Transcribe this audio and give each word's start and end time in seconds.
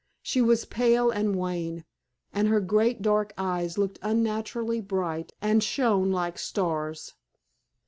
She 0.23 0.41
was 0.41 0.65
pale 0.65 1.11
and 1.11 1.35
wan, 1.35 1.85
and 2.33 2.47
her 2.47 2.59
great 2.59 3.03
dark 3.03 3.33
eyes 3.37 3.77
looked 3.77 3.99
unnaturally 4.01 4.81
bright, 4.81 5.31
and 5.43 5.63
shone 5.63 6.09
like 6.11 6.39
stars. 6.39 7.13